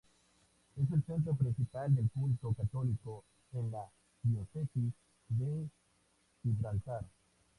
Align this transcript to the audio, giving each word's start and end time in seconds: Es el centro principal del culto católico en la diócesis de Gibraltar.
Es 0.77 0.91
el 0.91 1.05
centro 1.05 1.35
principal 1.35 1.93
del 1.93 2.09
culto 2.09 2.55
católico 2.55 3.23
en 3.53 3.69
la 3.69 3.87
diócesis 4.23 4.91
de 5.29 5.69
Gibraltar. 6.41 7.05